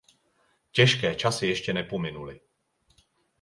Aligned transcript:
Těžké 0.71 1.15
časy 1.15 1.47
ještě 1.47 1.73
nepominuly. 1.73 2.39